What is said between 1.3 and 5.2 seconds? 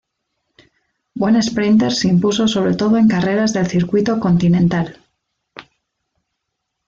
sprinter se impuso sobre todo en carreras del circuito continental.